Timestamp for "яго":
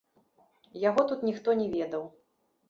0.83-1.03